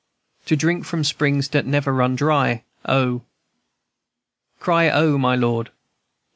[0.47, 3.23] To drink from springs dat never run dry, O, &c.
[4.59, 5.69] Cry O my Lord!